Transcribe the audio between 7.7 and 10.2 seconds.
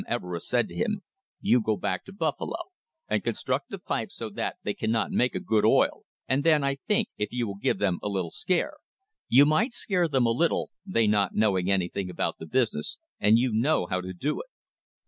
them a little scare. You might scare